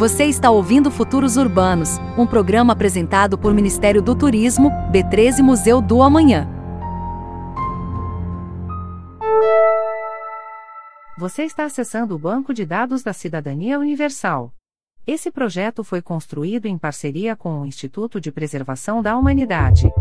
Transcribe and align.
Você 0.00 0.24
está 0.24 0.50
ouvindo 0.50 0.90
Futuros 0.90 1.36
Urbanos, 1.36 1.98
um 2.16 2.26
programa 2.26 2.72
apresentado 2.72 3.36
por 3.36 3.52
Ministério 3.52 4.00
do 4.00 4.14
Turismo, 4.14 4.70
B13 4.90 5.42
Museu 5.42 5.82
do 5.82 6.02
Amanhã. 6.02 6.48
Você 11.18 11.42
está 11.42 11.66
acessando 11.66 12.14
o 12.14 12.18
Banco 12.18 12.54
de 12.54 12.64
Dados 12.64 13.02
da 13.02 13.12
Cidadania 13.12 13.78
Universal. 13.78 14.50
Esse 15.06 15.30
projeto 15.30 15.84
foi 15.84 16.00
construído 16.00 16.64
em 16.64 16.78
parceria 16.78 17.36
com 17.36 17.60
o 17.60 17.66
Instituto 17.66 18.18
de 18.18 18.32
Preservação 18.32 19.02
da 19.02 19.18
Humanidade. 19.18 19.92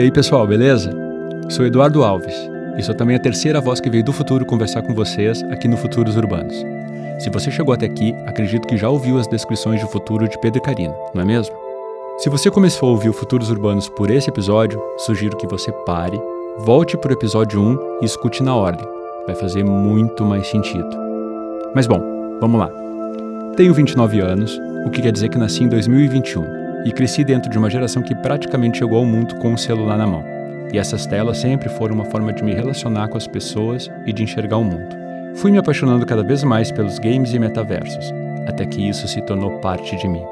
E 0.00 0.04
aí, 0.04 0.10
pessoal, 0.10 0.46
beleza? 0.46 0.90
Sou 1.50 1.66
Eduardo 1.66 2.02
Alves 2.02 2.34
e 2.78 2.82
sou 2.82 2.94
também 2.94 3.16
a 3.16 3.20
terceira 3.20 3.60
voz 3.60 3.82
que 3.82 3.90
veio 3.90 4.02
do 4.02 4.14
futuro 4.14 4.46
conversar 4.46 4.80
com 4.80 4.94
vocês 4.94 5.42
aqui 5.50 5.68
no 5.68 5.76
Futuros 5.76 6.16
Urbanos. 6.16 6.56
Se 7.18 7.28
você 7.28 7.50
chegou 7.50 7.74
até 7.74 7.84
aqui, 7.84 8.14
acredito 8.26 8.66
que 8.66 8.78
já 8.78 8.88
ouviu 8.88 9.18
as 9.18 9.26
descrições 9.26 9.78
de 9.78 9.86
futuro 9.92 10.26
de 10.26 10.40
Pedro 10.40 10.58
e 10.58 10.62
Karina, 10.62 10.94
não 11.12 11.20
é 11.20 11.24
mesmo? 11.26 11.54
Se 12.16 12.30
você 12.30 12.50
começou 12.50 12.88
a 12.88 12.92
ouvir 12.92 13.10
o 13.10 13.12
Futuros 13.12 13.50
Urbanos 13.50 13.90
por 13.90 14.10
esse 14.10 14.30
episódio, 14.30 14.82
sugiro 14.96 15.36
que 15.36 15.46
você 15.46 15.70
pare, 15.84 16.18
volte 16.60 16.96
para 16.96 17.10
o 17.10 17.14
episódio 17.14 17.60
1 17.60 17.98
e 18.00 18.06
escute 18.06 18.42
na 18.42 18.56
ordem. 18.56 18.88
Vai 19.26 19.34
fazer 19.34 19.64
muito 19.64 20.24
mais 20.24 20.46
sentido. 20.46 20.88
Mas 21.74 21.86
bom, 21.86 22.00
vamos 22.40 22.58
lá. 22.58 22.70
Tenho 23.54 23.74
29 23.74 24.18
anos, 24.20 24.58
o 24.86 24.90
que 24.90 25.02
quer 25.02 25.12
dizer 25.12 25.28
que 25.28 25.36
nasci 25.36 25.62
em 25.62 25.68
2021 25.68 26.59
e 26.84 26.92
cresci 26.92 27.24
dentro 27.24 27.50
de 27.50 27.58
uma 27.58 27.70
geração 27.70 28.02
que 28.02 28.14
praticamente 28.14 28.78
chegou 28.78 28.98
ao 28.98 29.04
mundo 29.04 29.36
com 29.36 29.52
o 29.52 29.58
celular 29.58 29.98
na 29.98 30.06
mão. 30.06 30.24
E 30.72 30.78
essas 30.78 31.06
telas 31.06 31.38
sempre 31.38 31.68
foram 31.68 31.94
uma 31.94 32.04
forma 32.04 32.32
de 32.32 32.44
me 32.44 32.54
relacionar 32.54 33.08
com 33.08 33.16
as 33.16 33.26
pessoas 33.26 33.90
e 34.06 34.12
de 34.12 34.22
enxergar 34.22 34.56
o 34.56 34.64
mundo. 34.64 34.96
Fui 35.34 35.50
me 35.50 35.58
apaixonando 35.58 36.06
cada 36.06 36.22
vez 36.22 36.42
mais 36.44 36.70
pelos 36.70 36.98
games 36.98 37.32
e 37.32 37.38
metaversos, 37.38 38.12
até 38.46 38.64
que 38.66 38.88
isso 38.88 39.06
se 39.08 39.20
tornou 39.22 39.58
parte 39.58 39.96
de 39.96 40.08
mim. 40.08 40.22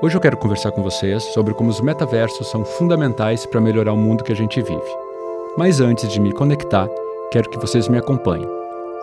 Hoje 0.00 0.16
eu 0.16 0.20
quero 0.20 0.36
conversar 0.36 0.70
com 0.70 0.82
vocês 0.82 1.22
sobre 1.34 1.54
como 1.54 1.70
os 1.70 1.80
metaversos 1.80 2.48
são 2.50 2.64
fundamentais 2.64 3.44
para 3.46 3.60
melhorar 3.60 3.92
o 3.92 3.96
mundo 3.96 4.22
que 4.22 4.32
a 4.32 4.36
gente 4.36 4.60
vive. 4.62 4.96
Mas 5.56 5.80
antes 5.80 6.08
de 6.08 6.20
me 6.20 6.32
conectar, 6.32 6.88
quero 7.32 7.50
que 7.50 7.58
vocês 7.58 7.88
me 7.88 7.98
acompanhem. 7.98 8.48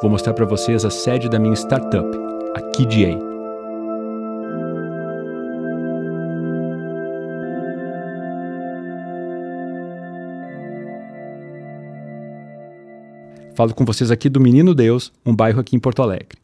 Vou 0.01 0.09
mostrar 0.09 0.33
para 0.33 0.45
vocês 0.45 0.85
a 0.85 0.89
sede 0.89 1.29
da 1.29 1.39
minha 1.39 1.55
startup, 1.55 2.07
a 2.55 2.61
KDA. 2.61 3.34
Falo 13.55 13.73
com 13.73 13.85
vocês 13.85 14.11
aqui 14.11 14.27
do 14.27 14.41
Menino 14.41 14.75
Deus, 14.75 15.13
um 15.25 15.33
bairro 15.33 15.61
aqui 15.61 15.77
em 15.77 15.79
Porto 15.79 16.01
Alegre. 16.01 16.37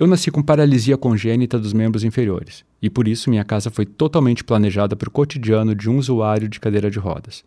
Eu 0.00 0.06
nasci 0.06 0.30
com 0.30 0.42
paralisia 0.42 0.96
congênita 0.96 1.58
dos 1.58 1.74
membros 1.74 2.04
inferiores, 2.04 2.64
e 2.80 2.88
por 2.88 3.06
isso 3.06 3.28
minha 3.28 3.44
casa 3.44 3.70
foi 3.70 3.84
totalmente 3.84 4.42
planejada 4.42 4.96
para 4.96 5.06
o 5.06 5.12
cotidiano 5.12 5.74
de 5.74 5.90
um 5.90 5.98
usuário 5.98 6.48
de 6.48 6.58
cadeira 6.58 6.90
de 6.90 6.98
rodas. 6.98 7.44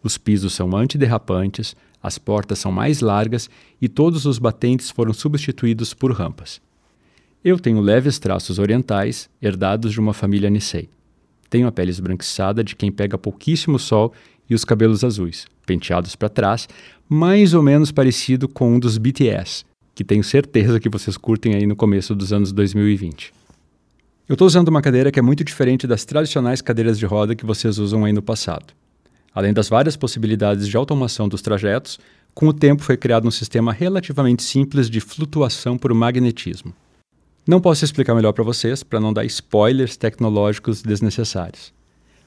Os 0.00 0.16
pisos 0.16 0.52
são 0.52 0.76
antiderrapantes, 0.76 1.74
as 2.00 2.18
portas 2.18 2.60
são 2.60 2.70
mais 2.70 3.00
largas 3.00 3.50
e 3.80 3.88
todos 3.88 4.26
os 4.26 4.38
batentes 4.38 4.90
foram 4.90 5.12
substituídos 5.12 5.92
por 5.92 6.12
rampas. 6.12 6.60
Eu 7.44 7.58
tenho 7.58 7.80
leves 7.80 8.20
traços 8.20 8.60
orientais, 8.60 9.28
herdados 9.42 9.90
de 9.90 9.98
uma 9.98 10.14
família 10.14 10.48
Nisei. 10.48 10.88
Tenho 11.50 11.66
a 11.66 11.72
pele 11.72 11.90
esbranquiçada 11.90 12.62
de 12.62 12.76
quem 12.76 12.92
pega 12.92 13.18
pouquíssimo 13.18 13.76
sol 13.76 14.12
e 14.52 14.54
os 14.54 14.64
cabelos 14.64 15.02
azuis, 15.02 15.46
penteados 15.66 16.14
para 16.14 16.28
trás, 16.28 16.68
mais 17.08 17.54
ou 17.54 17.62
menos 17.62 17.90
parecido 17.90 18.46
com 18.46 18.74
um 18.74 18.78
dos 18.78 18.98
BTS, 18.98 19.64
que 19.94 20.04
tenho 20.04 20.22
certeza 20.22 20.78
que 20.78 20.90
vocês 20.90 21.16
curtem 21.16 21.54
aí 21.54 21.66
no 21.66 21.74
começo 21.74 22.14
dos 22.14 22.32
anos 22.32 22.52
2020. 22.52 23.32
Eu 24.28 24.34
estou 24.34 24.46
usando 24.46 24.68
uma 24.68 24.82
cadeira 24.82 25.10
que 25.10 25.18
é 25.18 25.22
muito 25.22 25.42
diferente 25.42 25.86
das 25.86 26.04
tradicionais 26.04 26.60
cadeiras 26.60 26.98
de 26.98 27.06
roda 27.06 27.34
que 27.34 27.46
vocês 27.46 27.78
usam 27.78 28.04
aí 28.04 28.12
no 28.12 28.22
passado. 28.22 28.74
Além 29.34 29.54
das 29.54 29.70
várias 29.70 29.96
possibilidades 29.96 30.68
de 30.68 30.76
automação 30.76 31.28
dos 31.28 31.40
trajetos, 31.40 31.98
com 32.34 32.46
o 32.46 32.52
tempo 32.52 32.82
foi 32.82 32.98
criado 32.98 33.26
um 33.26 33.30
sistema 33.30 33.72
relativamente 33.72 34.42
simples 34.42 34.90
de 34.90 35.00
flutuação 35.00 35.78
por 35.78 35.92
magnetismo. 35.94 36.74
Não 37.46 37.60
posso 37.60 37.84
explicar 37.84 38.14
melhor 38.14 38.32
para 38.32 38.44
vocês 38.44 38.82
para 38.82 39.00
não 39.00 39.12
dar 39.12 39.24
spoilers 39.24 39.96
tecnológicos 39.96 40.82
desnecessários. 40.82 41.72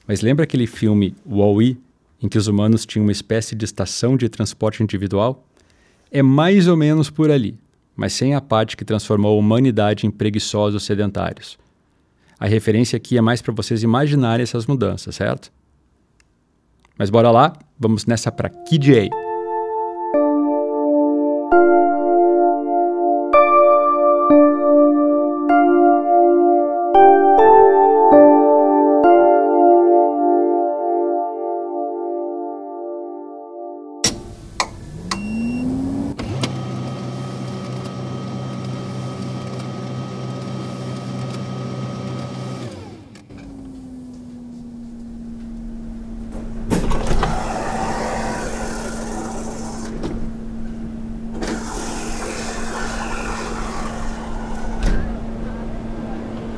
Mas 0.07 0.21
lembra 0.21 0.43
aquele 0.43 0.67
filme 0.67 1.15
Wall-E 1.25 1.77
em 2.21 2.27
que 2.27 2.37
os 2.37 2.47
humanos 2.47 2.85
tinham 2.85 3.05
uma 3.05 3.11
espécie 3.11 3.55
de 3.55 3.65
estação 3.65 4.15
de 4.15 4.29
transporte 4.29 4.81
individual, 4.81 5.45
é 6.11 6.21
mais 6.21 6.67
ou 6.67 6.77
menos 6.77 7.09
por 7.09 7.29
ali, 7.29 7.57
mas 7.95 8.13
sem 8.13 8.33
a 8.33 8.41
parte 8.41 8.77
que 8.77 8.85
transformou 8.85 9.35
a 9.35 9.39
humanidade 9.39 10.07
em 10.07 10.11
preguiçosos 10.11 10.83
sedentários. 10.83 11.57
A 12.39 12.45
referência 12.45 12.97
aqui 12.97 13.17
é 13.17 13.21
mais 13.21 13.41
para 13.41 13.53
vocês 13.53 13.83
imaginarem 13.83 14.43
essas 14.43 14.65
mudanças, 14.65 15.15
certo? 15.15 15.51
Mas 16.97 17.09
bora 17.09 17.31
lá, 17.31 17.53
vamos 17.79 18.05
nessa 18.05 18.31
para 18.31 18.49
KJ. 18.49 19.24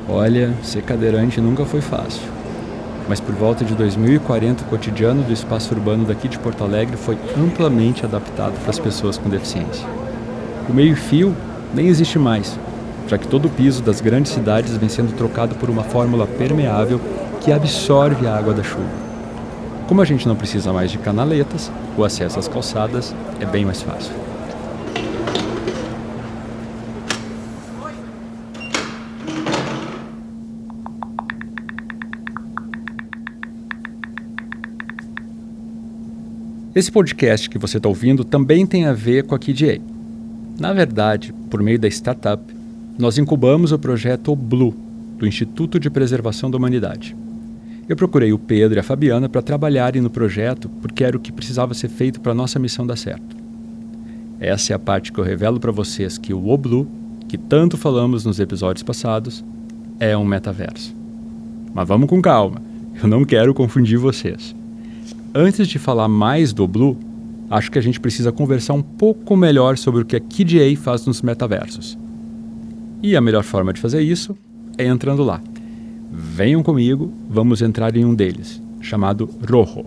Olha, 0.10 0.54
ser 0.64 0.84
cadeirante 0.84 1.42
nunca 1.42 1.66
foi 1.66 1.82
fácil. 1.82 2.22
Mas 3.10 3.20
por 3.20 3.36
volta 3.36 3.66
de 3.66 3.74
2040, 3.74 4.64
o 4.64 4.68
cotidiano 4.68 5.22
do 5.22 5.34
espaço 5.34 5.74
urbano 5.74 6.06
daqui 6.06 6.30
de 6.30 6.40
Porto 6.40 6.64
Alegre 6.64 6.96
foi 6.96 7.18
amplamente 7.38 8.06
adaptado 8.06 8.54
para 8.62 8.70
as 8.70 8.80
pessoas 8.80 9.18
com 9.18 9.30
deficiência. 9.30 9.86
O 10.70 10.74
meio-fio 10.74 11.36
nem 11.74 11.88
existe 11.88 12.18
mais, 12.18 12.58
já 13.08 13.18
que 13.18 13.28
todo 13.28 13.46
o 13.46 13.50
piso 13.50 13.84
das 13.84 14.00
grandes 14.00 14.32
cidades 14.32 14.78
vem 14.78 14.88
sendo 14.88 15.14
trocado 15.16 15.56
por 15.56 15.70
uma 15.70 15.84
fórmula 15.84 16.26
permeável 16.26 17.02
que 17.42 17.52
absorve 17.52 18.26
a 18.28 18.38
água 18.38 18.54
da 18.54 18.64
chuva. 18.64 19.08
Como 19.88 20.02
a 20.02 20.06
gente 20.06 20.28
não 20.28 20.36
precisa 20.36 20.72
mais 20.72 20.90
de 20.90 20.98
canaletas, 20.98 21.70
o 21.98 22.04
acesso 22.04 22.40
às 22.40 22.48
calçadas 22.48 23.14
é 23.42 23.46
bem 23.46 23.66
mais 23.66 23.82
fácil. 23.82 24.27
Esse 36.78 36.92
podcast 36.92 37.50
que 37.50 37.58
você 37.58 37.78
está 37.78 37.90
ouvindo 37.90 38.24
também 38.24 38.64
tem 38.64 38.86
a 38.86 38.94
ver 38.94 39.24
com 39.24 39.34
a 39.34 39.40
KDA. 39.40 39.82
Na 40.60 40.74
verdade, 40.74 41.34
por 41.50 41.60
meio 41.60 41.80
da 41.80 41.88
startup, 41.88 42.44
nós 43.00 43.18
incubamos 43.18 43.72
o 43.72 43.80
projeto 43.80 44.36
Blue, 44.36 44.76
do 45.18 45.26
Instituto 45.26 45.80
de 45.80 45.90
Preservação 45.90 46.52
da 46.52 46.58
Humanidade. 46.60 47.18
Eu 47.90 47.96
procurei 47.96 48.32
o 48.32 48.38
Pedro 48.38 48.78
e 48.78 48.80
a 48.80 48.84
Fabiana 48.84 49.28
para 49.28 49.42
trabalharem 49.42 50.04
no 50.04 50.12
projeto 50.12 50.70
porque 50.80 51.04
era 51.04 51.18
o 51.18 51.20
que 51.20 51.32
precisava 51.32 51.74
ser 51.74 51.88
feito 51.88 52.22
para 52.22 52.34
a 52.34 52.36
nossa 52.36 52.60
missão 52.60 52.86
dar 52.86 52.96
certo. 52.96 53.36
Essa 54.40 54.74
é 54.74 54.76
a 54.76 54.80
parte 54.80 55.12
que 55.12 55.20
eu 55.20 55.24
revelo 55.24 55.60
para 55.60 55.72
vocês 55.72 56.20
que 56.20 56.32
o 56.32 56.48
Oblu, 56.48 56.88
que 57.28 57.40
tanto 57.40 57.76
falamos 57.76 58.24
nos 58.24 58.40
episódios 58.40 58.84
passados, 58.84 59.44
é 60.00 60.16
um 60.16 60.24
metaverso. 60.24 60.96
Mas 61.74 61.88
vamos 61.88 62.08
com 62.08 62.22
calma, 62.22 62.62
eu 63.02 63.10
não 63.10 63.26
quero 63.26 63.52
confundir 63.52 63.98
vocês. 63.98 64.56
Antes 65.40 65.68
de 65.68 65.78
falar 65.78 66.08
mais 66.08 66.52
do 66.52 66.68
Blue, 66.68 66.98
acho 67.48 67.70
que 67.70 67.78
a 67.78 67.82
gente 67.82 68.00
precisa 68.00 68.32
conversar 68.32 68.74
um 68.74 68.82
pouco 68.82 69.38
melhor 69.38 69.78
sobre 69.78 70.02
o 70.02 70.06
que 70.06 70.16
a 70.16 70.20
KDA 70.20 70.76
faz 70.76 71.06
nos 71.06 71.22
metaversos. 71.22 71.96
E 73.04 73.16
a 73.16 73.22
melhor 73.22 73.44
forma 73.44 73.72
de 73.72 73.80
fazer 73.80 74.02
isso 74.02 74.36
é 74.80 74.86
entrando 74.88 75.24
lá. 75.24 75.40
Venham 76.12 76.64
comigo, 76.64 77.14
vamos 77.30 77.62
entrar 77.62 77.96
em 77.96 78.04
um 78.04 78.16
deles, 78.16 78.60
chamado 78.82 79.30
Rojo. 79.48 79.86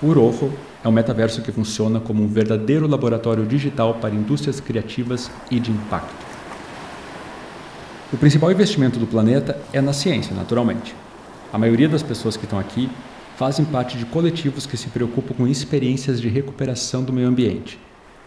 O 0.00 0.12
Rojo 0.14 0.50
É 0.82 0.88
um 0.88 0.92
metaverso 0.92 1.42
que 1.42 1.52
funciona 1.52 2.00
como 2.00 2.22
um 2.22 2.26
verdadeiro 2.26 2.88
laboratório 2.88 3.44
digital 3.44 3.96
para 4.00 4.14
indústrias 4.14 4.60
criativas 4.60 5.30
e 5.50 5.60
de 5.60 5.70
impacto. 5.70 6.31
O 8.12 8.16
principal 8.18 8.52
investimento 8.52 8.98
do 8.98 9.06
planeta 9.06 9.58
é 9.72 9.80
na 9.80 9.94
ciência, 9.94 10.36
naturalmente. 10.36 10.94
A 11.50 11.56
maioria 11.56 11.88
das 11.88 12.02
pessoas 12.02 12.36
que 12.36 12.44
estão 12.44 12.58
aqui 12.58 12.90
fazem 13.38 13.64
parte 13.64 13.96
de 13.96 14.04
coletivos 14.04 14.66
que 14.66 14.76
se 14.76 14.88
preocupam 14.88 15.32
com 15.32 15.48
experiências 15.48 16.20
de 16.20 16.28
recuperação 16.28 17.02
do 17.02 17.10
meio 17.10 17.26
ambiente, 17.26 17.78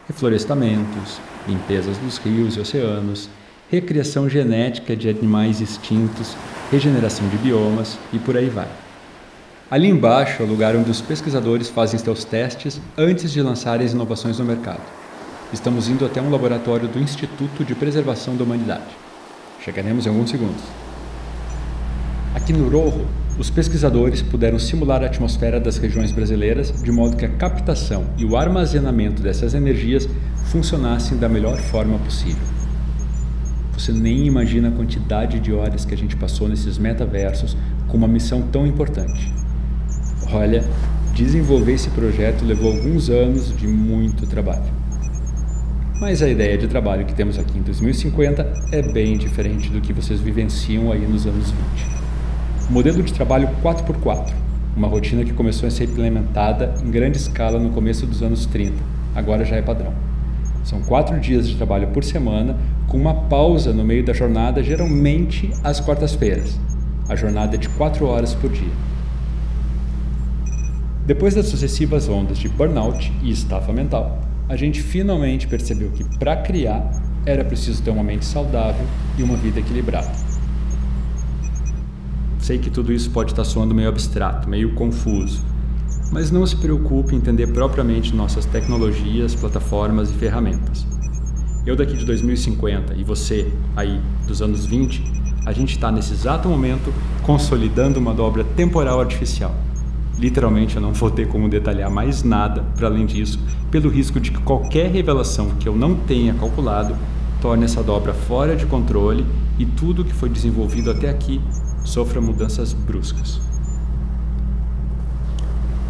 reflorestamentos, 0.07 1.19
limpezas 1.47 1.99
dos 1.99 2.17
rios 2.17 2.57
e 2.57 2.61
oceanos, 2.61 3.29
recriação 3.69 4.27
genética 4.27 4.95
de 4.95 5.07
animais 5.07 5.61
extintos, 5.61 6.35
regeneração 6.71 7.27
de 7.29 7.37
biomas 7.37 7.95
e 8.11 8.17
por 8.17 8.35
aí 8.35 8.49
vai. 8.49 8.67
Ali 9.69 9.87
embaixo 9.87 10.41
é 10.41 10.45
o 10.45 10.49
lugar 10.49 10.75
onde 10.75 10.89
os 10.89 11.01
pesquisadores 11.01 11.69
fazem 11.69 11.99
seus 11.99 12.23
testes 12.23 12.81
antes 12.97 13.31
de 13.31 13.39
lançarem 13.39 13.85
as 13.85 13.93
inovações 13.93 14.39
no 14.39 14.45
mercado. 14.45 14.81
Estamos 15.53 15.87
indo 15.87 16.07
até 16.07 16.19
um 16.19 16.31
laboratório 16.31 16.87
do 16.87 16.99
Instituto 16.99 17.63
de 17.63 17.75
Preservação 17.75 18.35
da 18.35 18.43
Humanidade. 18.43 19.04
Chegaremos 19.65 20.05
em 20.05 20.09
alguns 20.09 20.29
segundos. 20.29 20.61
Aqui 22.35 22.53
no 22.53 22.69
Rojo, 22.69 23.03
os 23.35 23.49
pesquisadores 23.49 24.21
puderam 24.21 24.59
simular 24.59 25.01
a 25.01 25.07
atmosfera 25.07 25.59
das 25.59 25.77
regiões 25.77 26.11
brasileiras 26.11 26.71
de 26.83 26.91
modo 26.91 27.17
que 27.17 27.25
a 27.25 27.29
captação 27.29 28.05
e 28.15 28.23
o 28.23 28.37
armazenamento 28.37 29.23
dessas 29.23 29.55
energias 29.55 30.07
funcionassem 30.51 31.17
da 31.17 31.27
melhor 31.27 31.57
forma 31.57 31.97
possível. 31.97 32.43
Você 33.73 33.91
nem 33.91 34.27
imagina 34.27 34.67
a 34.67 34.71
quantidade 34.71 35.39
de 35.39 35.51
horas 35.51 35.83
que 35.83 35.95
a 35.95 35.97
gente 35.97 36.15
passou 36.15 36.47
nesses 36.47 36.77
metaversos 36.77 37.57
com 37.87 37.97
uma 37.97 38.07
missão 38.07 38.43
tão 38.43 38.67
importante. 38.67 39.33
Olha, 40.31 40.63
desenvolver 41.15 41.73
esse 41.73 41.89
projeto 41.89 42.45
levou 42.45 42.71
alguns 42.71 43.09
anos 43.09 43.57
de 43.57 43.67
muito 43.67 44.27
trabalho. 44.27 44.84
Mas 45.99 46.21
a 46.21 46.27
ideia 46.27 46.57
de 46.57 46.67
trabalho 46.67 47.05
que 47.05 47.13
temos 47.13 47.39
aqui 47.39 47.57
em 47.57 47.61
2050 47.61 48.67
é 48.73 48.81
bem 48.81 49.17
diferente 49.17 49.69
do 49.69 49.79
que 49.79 49.93
vocês 49.93 50.19
vivenciam 50.19 50.91
aí 50.91 51.07
nos 51.07 51.25
anos 51.25 51.51
20. 51.51 52.69
Modelo 52.69 53.01
de 53.01 53.13
trabalho 53.13 53.47
4x4, 53.63 54.33
uma 54.75 54.89
rotina 54.89 55.23
que 55.23 55.31
começou 55.31 55.67
a 55.67 55.71
ser 55.71 55.85
implementada 55.85 56.73
em 56.83 56.91
grande 56.91 57.17
escala 57.17 57.57
no 57.57 57.69
começo 57.69 58.05
dos 58.05 58.21
anos 58.21 58.45
30, 58.45 58.73
agora 59.15 59.45
já 59.45 59.55
é 59.55 59.61
padrão. 59.61 59.93
São 60.65 60.81
quatro 60.81 61.17
dias 61.17 61.47
de 61.47 61.55
trabalho 61.55 61.87
por 61.87 62.03
semana, 62.03 62.57
com 62.89 62.97
uma 62.97 63.13
pausa 63.13 63.71
no 63.71 63.85
meio 63.85 64.03
da 64.03 64.11
jornada, 64.11 64.61
geralmente 64.61 65.49
às 65.63 65.79
quartas-feiras. 65.79 66.59
A 67.07 67.15
jornada 67.15 67.55
é 67.55 67.57
de 67.57 67.69
quatro 67.69 68.05
horas 68.05 68.35
por 68.35 68.51
dia. 68.51 68.73
Depois 71.05 71.35
das 71.35 71.45
sucessivas 71.45 72.09
ondas 72.09 72.37
de 72.37 72.49
burnout 72.49 73.13
e 73.23 73.31
estafa 73.31 73.71
mental, 73.71 74.24
a 74.47 74.55
gente 74.55 74.81
finalmente 74.81 75.47
percebeu 75.47 75.91
que 75.91 76.03
para 76.17 76.35
criar 76.37 76.91
era 77.25 77.43
preciso 77.43 77.81
ter 77.81 77.89
uma 77.89 78.03
mente 78.03 78.25
saudável 78.25 78.85
e 79.17 79.23
uma 79.23 79.35
vida 79.35 79.59
equilibrada. 79.59 80.11
Sei 82.39 82.59
que 82.59 82.69
tudo 82.69 82.93
isso 82.93 83.09
pode 83.09 83.31
estar 83.31 83.43
soando 83.43 83.73
meio 83.73 83.89
abstrato, 83.89 84.47
meio 84.47 84.75
confuso, 84.75 85.43
mas 86.11 86.29
não 86.29 86.45
se 86.45 86.55
preocupe 86.55 87.15
em 87.15 87.17
entender 87.17 87.47
propriamente 87.47 88.13
nossas 88.13 88.45
tecnologias, 88.45 89.33
plataformas 89.33 90.11
e 90.11 90.13
ferramentas. 90.13 90.85
Eu 91.65 91.75
daqui 91.75 91.97
de 91.97 92.05
2050 92.05 92.93
e 92.93 93.03
você 93.03 93.51
aí 93.75 93.99
dos 94.27 94.43
anos 94.43 94.67
20, 94.67 95.03
a 95.47 95.51
gente 95.51 95.71
está 95.71 95.91
nesse 95.91 96.13
exato 96.13 96.47
momento 96.47 96.93
consolidando 97.23 97.99
uma 97.99 98.13
dobra 98.13 98.43
temporal 98.43 98.99
artificial. 98.99 99.64
Literalmente 100.17 100.75
eu 100.75 100.81
não 100.81 100.93
vou 100.93 101.11
ter 101.11 101.27
como 101.27 101.49
detalhar 101.49 101.89
mais 101.89 102.23
nada 102.23 102.63
para 102.75 102.87
além 102.87 103.05
disso, 103.05 103.39
pelo 103.69 103.89
risco 103.89 104.19
de 104.19 104.31
que 104.31 104.41
qualquer 104.41 104.89
revelação 104.89 105.49
que 105.59 105.67
eu 105.67 105.75
não 105.75 105.95
tenha 105.95 106.33
calculado 106.33 106.95
torne 107.41 107.65
essa 107.65 107.83
dobra 107.83 108.13
fora 108.13 108.55
de 108.55 108.65
controle 108.65 109.25
e 109.59 109.65
tudo 109.65 110.05
que 110.05 110.13
foi 110.13 110.29
desenvolvido 110.29 110.89
até 110.89 111.09
aqui 111.09 111.41
sofra 111.83 112.21
mudanças 112.21 112.73
bruscas. 112.73 113.41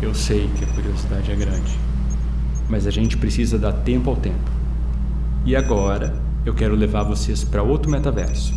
Eu 0.02 0.14
sei 0.14 0.50
que 0.58 0.64
a 0.64 0.68
curiosidade 0.68 1.32
é 1.32 1.36
grande, 1.36 1.78
mas 2.70 2.86
a 2.86 2.92
gente 2.92 3.18
precisa 3.18 3.58
dar 3.58 3.72
tempo 3.72 4.10
ao 4.10 4.16
tempo. 4.16 4.52
E 5.46 5.56
agora 5.56 6.16
eu 6.46 6.54
quero 6.54 6.76
levar 6.76 7.04
vocês 7.04 7.44
para 7.44 7.64
outro 7.64 7.90
metaverso. 7.90 8.54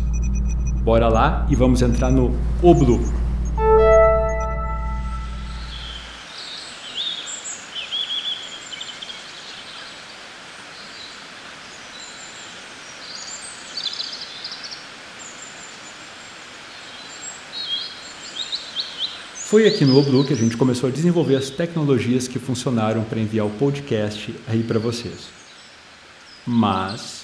Bora 0.83 1.07
lá 1.07 1.45
e 1.49 1.55
vamos 1.55 1.81
entrar 1.81 2.11
no 2.11 2.33
Oblu. 2.61 2.99
Foi 19.49 19.67
aqui 19.67 19.83
no 19.83 19.97
Oblu 19.97 20.23
que 20.23 20.31
a 20.31 20.37
gente 20.37 20.55
começou 20.55 20.89
a 20.89 20.91
desenvolver 20.91 21.35
as 21.35 21.49
tecnologias 21.49 22.27
que 22.27 22.37
funcionaram 22.37 23.03
para 23.03 23.19
enviar 23.19 23.47
o 23.47 23.49
podcast 23.49 24.31
aí 24.47 24.61
para 24.61 24.77
vocês. 24.77 25.29
Mas, 26.45 27.23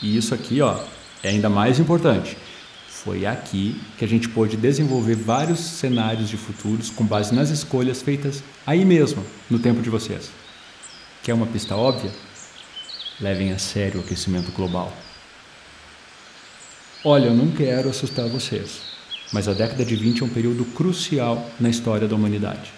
e 0.00 0.16
isso 0.16 0.32
aqui 0.32 0.60
ó, 0.60 0.78
é 1.20 1.30
ainda 1.30 1.48
mais 1.50 1.80
importante, 1.80 2.38
foi 2.86 3.26
aqui 3.26 3.74
que 3.98 4.04
a 4.04 4.08
gente 4.08 4.28
pôde 4.28 4.56
desenvolver 4.56 5.16
vários 5.16 5.58
cenários 5.58 6.28
de 6.28 6.36
futuros 6.36 6.90
com 6.90 7.04
base 7.04 7.34
nas 7.34 7.50
escolhas 7.50 8.02
feitas 8.02 8.40
aí 8.64 8.84
mesmo, 8.84 9.24
no 9.50 9.58
tempo 9.58 9.82
de 9.82 9.90
vocês. 9.90 10.30
Quer 11.24 11.34
uma 11.34 11.46
pista 11.48 11.74
óbvia? 11.74 12.12
Levem 13.20 13.50
a 13.50 13.58
sério 13.58 14.00
o 14.00 14.04
aquecimento 14.04 14.52
global. 14.52 14.96
Olha, 17.04 17.26
eu 17.26 17.34
não 17.34 17.50
quero 17.50 17.88
assustar 17.88 18.28
vocês, 18.28 18.96
mas 19.32 19.48
a 19.48 19.52
década 19.52 19.84
de 19.84 19.94
20 19.94 20.22
é 20.22 20.24
um 20.24 20.28
período 20.28 20.64
crucial 20.64 21.48
na 21.60 21.68
história 21.68 22.08
da 22.08 22.14
humanidade. 22.14 22.72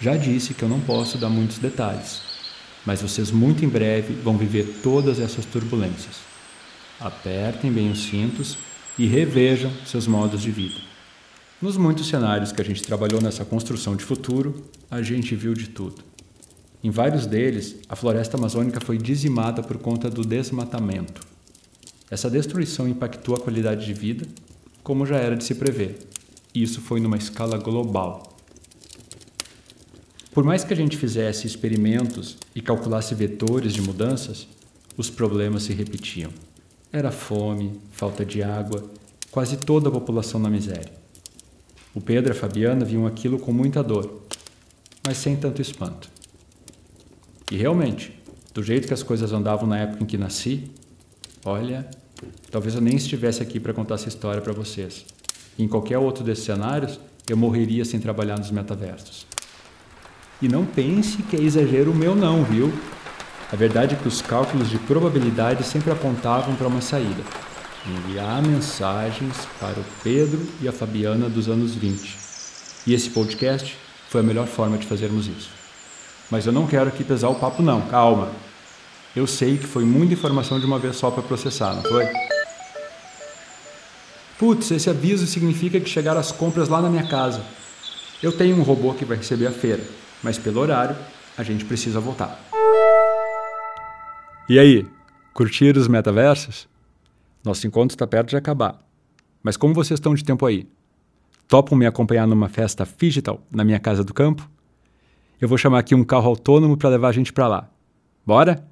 Já 0.00 0.16
disse 0.16 0.54
que 0.54 0.62
eu 0.62 0.68
não 0.68 0.80
posso 0.80 1.18
dar 1.18 1.28
muitos 1.28 1.58
detalhes, 1.58 2.22
mas 2.86 3.02
vocês 3.02 3.30
muito 3.30 3.64
em 3.64 3.68
breve 3.68 4.14
vão 4.14 4.38
viver 4.38 4.80
todas 4.82 5.18
essas 5.18 5.44
turbulências. 5.44 6.16
Apertem 7.00 7.70
bem 7.70 7.90
os 7.90 8.04
cintos 8.04 8.56
e 8.98 9.06
revejam 9.06 9.70
seus 9.84 10.06
modos 10.06 10.40
de 10.40 10.50
vida. 10.50 10.80
Nos 11.60 11.76
muitos 11.76 12.08
cenários 12.08 12.52
que 12.52 12.62
a 12.62 12.64
gente 12.64 12.82
trabalhou 12.82 13.20
nessa 13.20 13.44
construção 13.44 13.96
de 13.96 14.04
futuro, 14.04 14.64
a 14.90 15.02
gente 15.02 15.34
viu 15.34 15.54
de 15.54 15.68
tudo. 15.68 16.02
Em 16.82 16.90
vários 16.90 17.26
deles, 17.26 17.76
a 17.88 17.96
floresta 17.96 18.36
amazônica 18.36 18.80
foi 18.80 18.96
dizimada 18.96 19.62
por 19.62 19.78
conta 19.78 20.08
do 20.08 20.22
desmatamento. 20.22 21.20
Essa 22.08 22.30
destruição 22.30 22.88
impactou 22.88 23.34
a 23.34 23.40
qualidade 23.40 23.84
de 23.84 23.92
vida 23.92 24.24
como 24.88 25.04
já 25.04 25.18
era 25.18 25.36
de 25.36 25.44
se 25.44 25.54
prever. 25.54 25.98
Isso 26.54 26.80
foi 26.80 26.98
numa 26.98 27.18
escala 27.18 27.58
global. 27.58 28.38
Por 30.32 30.42
mais 30.42 30.64
que 30.64 30.72
a 30.72 30.76
gente 30.76 30.96
fizesse 30.96 31.46
experimentos 31.46 32.38
e 32.54 32.62
calculasse 32.62 33.14
vetores 33.14 33.74
de 33.74 33.82
mudanças, 33.82 34.48
os 34.96 35.10
problemas 35.10 35.64
se 35.64 35.74
repetiam. 35.74 36.30
Era 36.90 37.12
fome, 37.12 37.78
falta 37.90 38.24
de 38.24 38.42
água, 38.42 38.82
quase 39.30 39.58
toda 39.58 39.90
a 39.90 39.92
população 39.92 40.40
na 40.40 40.48
miséria. 40.48 40.94
O 41.94 42.00
Pedro 42.00 42.32
e 42.32 42.34
a 42.34 42.40
Fabiana 42.40 42.82
viam 42.82 43.06
aquilo 43.06 43.38
com 43.38 43.52
muita 43.52 43.82
dor, 43.84 44.22
mas 45.06 45.18
sem 45.18 45.36
tanto 45.36 45.60
espanto. 45.60 46.08
E 47.52 47.58
realmente, 47.58 48.18
do 48.54 48.62
jeito 48.62 48.88
que 48.88 48.94
as 48.94 49.02
coisas 49.02 49.34
andavam 49.34 49.68
na 49.68 49.80
época 49.80 50.02
em 50.02 50.06
que 50.06 50.16
nasci, 50.16 50.70
olha, 51.44 51.86
Talvez 52.50 52.74
eu 52.74 52.80
nem 52.80 52.96
estivesse 52.96 53.42
aqui 53.42 53.60
para 53.60 53.72
contar 53.72 53.96
essa 53.96 54.08
história 54.08 54.40
para 54.40 54.52
vocês. 54.52 55.04
Em 55.58 55.66
qualquer 55.66 55.98
outro 55.98 56.24
desses 56.24 56.44
cenários, 56.44 56.98
eu 57.28 57.36
morreria 57.36 57.84
sem 57.84 58.00
trabalhar 58.00 58.38
nos 58.38 58.50
metaversos. 58.50 59.26
E 60.40 60.48
não 60.48 60.64
pense 60.64 61.22
que 61.24 61.36
é 61.36 61.40
exagero 61.40 61.94
meu 61.94 62.14
não, 62.14 62.44
viu? 62.44 62.72
A 63.52 63.56
verdade 63.56 63.94
é 63.94 63.98
que 63.98 64.06
os 64.06 64.22
cálculos 64.22 64.70
de 64.70 64.78
probabilidade 64.78 65.64
sempre 65.64 65.90
apontavam 65.90 66.54
para 66.54 66.68
uma 66.68 66.80
saída. 66.80 67.22
Enviar 67.86 68.42
mensagens 68.42 69.34
para 69.58 69.80
o 69.80 69.84
Pedro 70.04 70.46
e 70.60 70.68
a 70.68 70.72
Fabiana 70.72 71.28
dos 71.28 71.48
anos 71.48 71.74
20. 71.74 72.16
E 72.86 72.94
esse 72.94 73.10
podcast 73.10 73.76
foi 74.08 74.20
a 74.20 74.24
melhor 74.24 74.46
forma 74.46 74.78
de 74.78 74.86
fazermos 74.86 75.26
isso. 75.26 75.50
Mas 76.30 76.46
eu 76.46 76.52
não 76.52 76.66
quero 76.66 76.88
aqui 76.88 77.02
pesar 77.02 77.30
o 77.30 77.34
papo 77.34 77.62
não, 77.62 77.82
calma. 77.82 78.30
Eu 79.16 79.26
sei 79.26 79.56
que 79.56 79.66
foi 79.66 79.84
muita 79.84 80.14
informação 80.14 80.60
de 80.60 80.66
uma 80.66 80.78
vez 80.78 80.96
só 80.96 81.10
para 81.10 81.22
processar, 81.22 81.74
não 81.74 81.82
foi? 81.82 82.06
Putz, 84.38 84.70
esse 84.70 84.88
aviso 84.88 85.26
significa 85.26 85.80
que 85.80 85.88
chegaram 85.88 86.20
as 86.20 86.30
compras 86.30 86.68
lá 86.68 86.80
na 86.80 86.88
minha 86.88 87.08
casa. 87.08 87.42
Eu 88.22 88.30
tenho 88.30 88.56
um 88.56 88.62
robô 88.62 88.94
que 88.94 89.04
vai 89.04 89.16
receber 89.16 89.46
a 89.46 89.52
feira, 89.52 89.82
mas 90.22 90.38
pelo 90.38 90.60
horário 90.60 90.96
a 91.36 91.42
gente 91.42 91.64
precisa 91.64 91.98
voltar. 91.98 92.38
E 94.48 94.58
aí, 94.58 94.86
curtiram 95.34 95.80
os 95.80 95.88
metaversos? 95.88 96.68
Nosso 97.44 97.66
encontro 97.66 97.94
está 97.94 98.06
perto 98.06 98.30
de 98.30 98.36
acabar. 98.36 98.78
Mas 99.42 99.56
como 99.56 99.74
vocês 99.74 99.98
estão 99.98 100.14
de 100.14 100.24
tempo 100.24 100.44
aí? 100.46 100.68
Topam 101.46 101.76
me 101.76 101.86
acompanhar 101.86 102.26
numa 102.26 102.48
festa 102.48 102.86
digital 102.98 103.40
na 103.50 103.64
minha 103.64 103.78
casa 103.78 104.04
do 104.04 104.12
campo? 104.12 104.48
Eu 105.40 105.48
vou 105.48 105.56
chamar 105.56 105.78
aqui 105.78 105.94
um 105.94 106.04
carro 106.04 106.28
autônomo 106.28 106.76
para 106.76 106.90
levar 106.90 107.08
a 107.08 107.12
gente 107.12 107.32
para 107.32 107.48
lá. 107.48 107.68
Bora? 108.26 108.64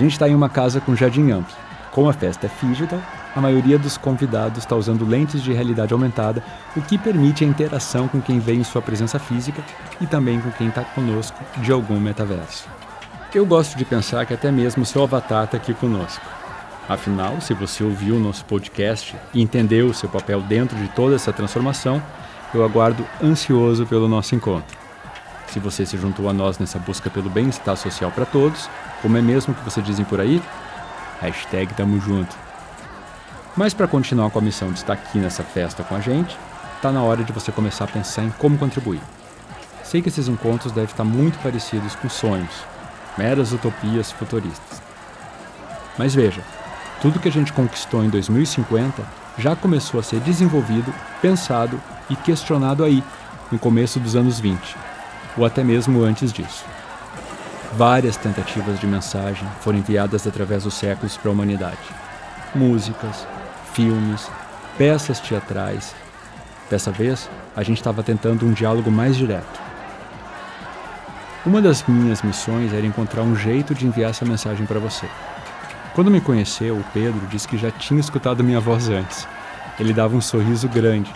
Gente 0.00 0.12
está 0.12 0.28
em 0.28 0.34
uma 0.34 0.48
casa 0.48 0.80
com 0.80 0.96
jardim 0.96 1.30
amplo. 1.30 1.54
Como 1.92 2.08
a 2.08 2.12
festa 2.12 2.46
é 2.46 2.66
digital, 2.66 3.00
a 3.34 3.40
maioria 3.40 3.78
dos 3.78 3.98
convidados 3.98 4.58
está 4.58 4.74
usando 4.74 5.04
lentes 5.04 5.42
de 5.42 5.52
realidade 5.52 5.92
aumentada, 5.92 6.42
o 6.76 6.80
que 6.80 6.96
permite 6.96 7.44
a 7.44 7.46
interação 7.46 8.08
com 8.08 8.20
quem 8.20 8.38
vem 8.38 8.60
em 8.60 8.64
sua 8.64 8.80
presença 8.80 9.18
física 9.18 9.62
e 10.00 10.06
também 10.06 10.40
com 10.40 10.50
quem 10.52 10.68
está 10.68 10.82
conosco 10.82 11.38
de 11.58 11.70
algum 11.70 12.00
metaverso. 12.00 12.66
Eu 13.34 13.44
gosto 13.44 13.76
de 13.76 13.84
pensar 13.84 14.24
que 14.24 14.34
até 14.34 14.50
mesmo 14.50 14.84
seu 14.84 15.02
avatar 15.02 15.44
está 15.44 15.56
aqui 15.56 15.74
conosco. 15.74 16.24
Afinal, 16.88 17.40
se 17.40 17.54
você 17.54 17.84
ouviu 17.84 18.16
o 18.16 18.20
nosso 18.20 18.44
podcast 18.46 19.14
e 19.34 19.42
entendeu 19.42 19.86
o 19.86 19.94
seu 19.94 20.08
papel 20.08 20.40
dentro 20.40 20.76
de 20.76 20.88
toda 20.88 21.14
essa 21.14 21.32
transformação, 21.32 22.02
eu 22.54 22.64
aguardo 22.64 23.06
ansioso 23.22 23.86
pelo 23.86 24.08
nosso 24.08 24.34
encontro. 24.34 24.76
Se 25.46 25.58
você 25.58 25.84
se 25.84 25.96
juntou 25.96 26.28
a 26.28 26.32
nós 26.32 26.58
nessa 26.58 26.78
busca 26.78 27.10
pelo 27.10 27.28
bem-estar 27.28 27.76
social 27.76 28.10
para 28.10 28.24
todos, 28.24 28.68
como 29.02 29.16
é 29.16 29.22
mesmo 29.22 29.54
que 29.54 29.64
vocês 29.64 29.84
dizem 29.84 30.04
por 30.04 30.20
aí? 30.20 30.42
Hashtag 31.20 31.74
tamo 31.74 32.00
junto. 32.00 32.36
Mas 33.56 33.74
para 33.74 33.88
continuar 33.88 34.30
com 34.30 34.38
a 34.38 34.42
missão 34.42 34.70
de 34.70 34.78
estar 34.78 34.92
aqui 34.92 35.18
nessa 35.18 35.42
festa 35.42 35.82
com 35.82 35.94
a 35.94 36.00
gente, 36.00 36.38
tá 36.80 36.92
na 36.92 37.02
hora 37.02 37.24
de 37.24 37.32
você 37.32 37.50
começar 37.50 37.84
a 37.84 37.88
pensar 37.88 38.22
em 38.22 38.30
como 38.30 38.58
contribuir. 38.58 39.00
Sei 39.82 40.00
que 40.00 40.08
esses 40.08 40.28
encontros 40.28 40.72
devem 40.72 40.90
estar 40.90 41.04
muito 41.04 41.38
parecidos 41.40 41.94
com 41.96 42.08
sonhos, 42.08 42.64
meras 43.18 43.52
utopias 43.52 44.12
futuristas. 44.12 44.80
Mas 45.98 46.14
veja, 46.14 46.42
tudo 47.02 47.18
que 47.18 47.28
a 47.28 47.32
gente 47.32 47.52
conquistou 47.52 48.04
em 48.04 48.08
2050 48.08 49.02
já 49.36 49.56
começou 49.56 49.98
a 49.98 50.02
ser 50.02 50.20
desenvolvido, 50.20 50.94
pensado 51.20 51.80
e 52.08 52.16
questionado 52.16 52.84
aí, 52.84 53.02
no 53.50 53.58
começo 53.58 53.98
dos 53.98 54.14
anos 54.14 54.38
20 54.38 54.90
ou 55.36 55.44
até 55.44 55.62
mesmo 55.62 56.02
antes 56.02 56.32
disso. 56.32 56.64
Várias 57.72 58.16
tentativas 58.16 58.80
de 58.80 58.86
mensagem 58.86 59.46
foram 59.60 59.78
enviadas 59.78 60.26
através 60.26 60.64
dos 60.64 60.74
séculos 60.74 61.16
para 61.16 61.30
a 61.30 61.32
humanidade. 61.32 61.78
Músicas, 62.52 63.26
filmes, 63.72 64.28
peças 64.76 65.20
teatrais. 65.20 65.94
Dessa 66.68 66.90
vez, 66.90 67.30
a 67.54 67.62
gente 67.62 67.78
estava 67.78 68.02
tentando 68.02 68.44
um 68.44 68.52
diálogo 68.52 68.90
mais 68.90 69.16
direto. 69.16 69.60
Uma 71.46 71.62
das 71.62 71.84
minhas 71.84 72.22
missões 72.22 72.72
era 72.72 72.84
encontrar 72.84 73.22
um 73.22 73.36
jeito 73.36 73.72
de 73.74 73.86
enviar 73.86 74.10
essa 74.10 74.24
mensagem 74.24 74.66
para 74.66 74.80
você. 74.80 75.06
Quando 75.94 76.10
me 76.10 76.20
conheceu, 76.20 76.76
o 76.76 76.84
Pedro 76.92 77.26
disse 77.28 77.46
que 77.46 77.56
já 77.56 77.70
tinha 77.70 78.00
escutado 78.00 78.44
minha 78.44 78.60
voz 78.60 78.88
antes. 78.88 79.26
Ele 79.78 79.92
dava 79.92 80.16
um 80.16 80.20
sorriso 80.20 80.68
grande. 80.68 81.12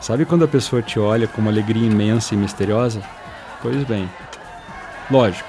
Sabe 0.00 0.24
quando 0.24 0.44
a 0.44 0.48
pessoa 0.48 0.82
te 0.82 0.98
olha 0.98 1.26
com 1.26 1.40
uma 1.40 1.50
alegria 1.50 1.86
imensa 1.86 2.34
e 2.34 2.36
misteriosa? 2.38 3.02
Pois 3.60 3.82
bem. 3.84 4.08
Lógico, 5.10 5.48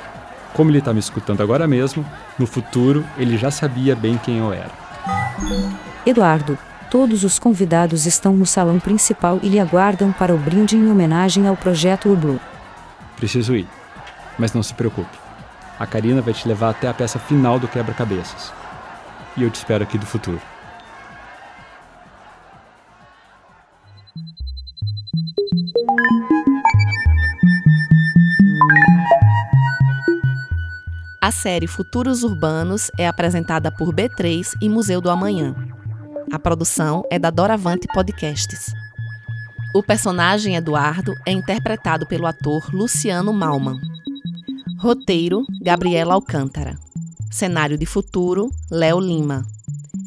como 0.53 0.71
ele 0.71 0.79
está 0.79 0.93
me 0.93 0.99
escutando 0.99 1.41
agora 1.41 1.67
mesmo, 1.67 2.05
no 2.37 2.47
futuro 2.47 3.05
ele 3.17 3.37
já 3.37 3.51
sabia 3.51 3.95
bem 3.95 4.17
quem 4.17 4.39
eu 4.39 4.51
era. 4.51 4.71
Eduardo, 6.05 6.57
todos 6.89 7.23
os 7.23 7.37
convidados 7.37 8.05
estão 8.05 8.33
no 8.33 8.45
salão 8.45 8.79
principal 8.79 9.39
e 9.43 9.49
lhe 9.49 9.59
aguardam 9.59 10.11
para 10.11 10.33
o 10.33 10.37
brinde 10.37 10.75
em 10.75 10.89
homenagem 10.89 11.47
ao 11.47 11.55
projeto 11.55 12.09
Urblue. 12.09 12.39
Preciso 13.15 13.55
ir, 13.55 13.67
mas 14.37 14.53
não 14.53 14.63
se 14.63 14.73
preocupe. 14.73 15.17
A 15.79 15.85
Karina 15.85 16.21
vai 16.21 16.33
te 16.33 16.47
levar 16.47 16.71
até 16.71 16.87
a 16.87 16.93
peça 16.93 17.19
final 17.19 17.59
do 17.59 17.67
quebra-cabeças. 17.67 18.51
E 19.35 19.43
eu 19.43 19.49
te 19.51 19.55
espero 19.55 19.83
aqui 19.83 19.97
do 19.97 20.05
futuro. 20.05 20.41
A 31.27 31.31
série 31.31 31.67
Futuros 31.67 32.23
Urbanos 32.23 32.89
é 32.97 33.05
apresentada 33.05 33.69
por 33.69 33.93
B3 33.93 34.47
e 34.61 34.69
Museu 34.69 35.01
do 35.01 35.09
Amanhã. 35.09 35.53
A 36.31 36.39
produção 36.39 37.03
é 37.11 37.19
da 37.19 37.29
Doravante 37.29 37.85
Podcasts. 37.93 38.71
O 39.75 39.83
personagem 39.83 40.55
Eduardo 40.55 41.13
é 41.25 41.33
interpretado 41.33 42.07
pelo 42.07 42.25
ator 42.25 42.73
Luciano 42.73 43.33
Malman. 43.33 43.77
Roteiro: 44.79 45.45
Gabriela 45.61 46.13
Alcântara. 46.13 46.79
Cenário 47.29 47.77
de 47.77 47.85
futuro: 47.85 48.49
Léo 48.71 48.97
Lima. 48.97 49.45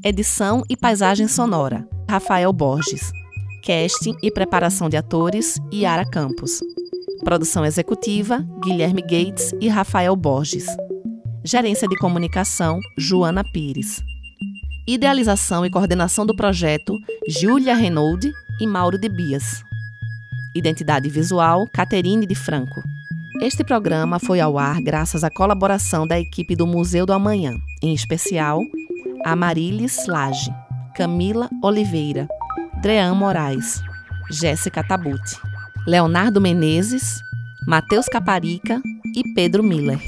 Edição 0.02 0.64
e 0.70 0.74
paisagem 0.74 1.28
sonora: 1.28 1.86
Rafael 2.08 2.50
Borges. 2.50 3.12
Casting 3.62 4.16
e 4.22 4.30
preparação 4.30 4.88
de 4.88 4.96
atores: 4.96 5.58
Yara 5.70 6.06
Campos. 6.06 6.60
Produção 7.22 7.62
executiva: 7.66 8.42
Guilherme 8.64 9.02
Gates 9.02 9.52
e 9.60 9.68
Rafael 9.68 10.16
Borges. 10.16 10.64
Gerência 11.42 11.88
de 11.88 11.96
Comunicação, 11.96 12.80
Joana 12.98 13.42
Pires. 13.42 14.02
Idealização 14.86 15.64
e 15.64 15.70
coordenação 15.70 16.26
do 16.26 16.36
projeto, 16.36 16.98
Júlia 17.26 17.74
Renaud 17.74 18.30
e 18.60 18.66
Mauro 18.66 18.98
de 18.98 19.08
Bias. 19.08 19.62
Identidade 20.54 21.08
visual, 21.08 21.66
Caterine 21.72 22.26
de 22.26 22.34
Franco. 22.34 22.82
Este 23.40 23.64
programa 23.64 24.18
foi 24.18 24.38
ao 24.38 24.58
ar 24.58 24.82
graças 24.82 25.24
à 25.24 25.30
colaboração 25.30 26.06
da 26.06 26.20
equipe 26.20 26.54
do 26.54 26.66
Museu 26.66 27.06
do 27.06 27.12
Amanhã, 27.14 27.54
em 27.82 27.94
especial 27.94 28.60
Amarilis 29.24 30.06
Lage, 30.06 30.50
Camila 30.94 31.48
Oliveira, 31.62 32.28
Drean 32.82 33.14
Moraes, 33.14 33.80
Jéssica 34.30 34.86
Tabuti, 34.86 35.38
Leonardo 35.86 36.38
Menezes, 36.38 37.22
Matheus 37.66 38.06
Caparica 38.06 38.82
e 39.16 39.22
Pedro 39.34 39.62
Miller. 39.62 39.98